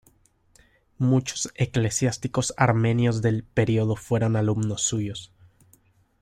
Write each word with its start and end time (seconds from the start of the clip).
Muchos 0.97 1.51
eclesiásticos 1.53 2.55
armenios 2.57 3.21
del 3.21 3.43
periodo 3.43 3.95
fueron 3.95 4.35
alumnos 4.35 4.81
suyos. 4.81 5.31